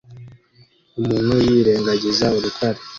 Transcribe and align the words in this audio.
Umuntu 0.99 1.33
yirengagiza 1.47 2.25
urutare 2.37 2.79